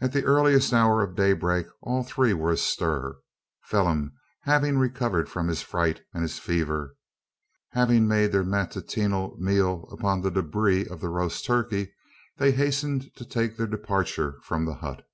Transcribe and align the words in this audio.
At 0.00 0.12
the 0.14 0.24
earliest 0.24 0.72
hour 0.72 1.02
of 1.02 1.14
daybreak 1.14 1.66
all 1.82 2.02
three 2.02 2.32
were 2.32 2.52
astir 2.52 3.16
Phelim 3.66 4.14
having 4.44 4.78
recovered 4.78 5.26
both 5.26 5.30
from 5.34 5.48
his 5.48 5.60
fright 5.60 6.00
and 6.14 6.22
his 6.22 6.38
fever. 6.38 6.96
Having 7.72 8.08
made 8.08 8.32
their 8.32 8.44
matutinal 8.44 9.36
meal 9.38 9.90
upon 9.92 10.22
the 10.22 10.30
debris 10.30 10.86
of 10.86 11.02
the 11.02 11.10
roast 11.10 11.44
turkey, 11.44 11.92
they 12.38 12.52
hastened 12.52 13.14
to 13.14 13.26
take 13.26 13.58
their 13.58 13.66
departure 13.66 14.40
from 14.40 14.64
the 14.64 14.76
hut. 14.76 15.04